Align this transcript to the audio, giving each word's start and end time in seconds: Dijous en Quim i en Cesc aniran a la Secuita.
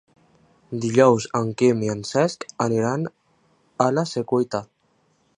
Dijous 0.85 1.25
en 1.39 1.51
Quim 1.59 1.83
i 1.87 1.91
en 1.95 2.01
Cesc 2.11 2.45
aniran 2.65 3.05
a 3.85 3.87
la 3.99 4.07
Secuita. 4.13 4.63